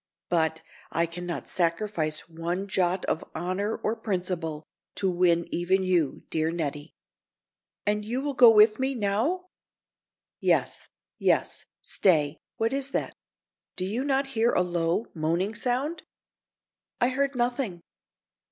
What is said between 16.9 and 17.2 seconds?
"I